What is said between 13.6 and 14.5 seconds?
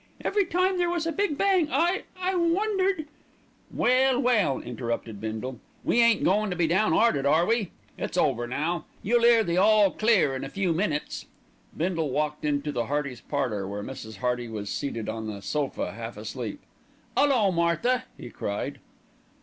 where Mrs. Hearty